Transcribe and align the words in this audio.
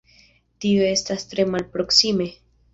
Tio 0.65 0.87
estas 0.95 1.29
tre 1.35 1.47
malproksime. 1.53 2.31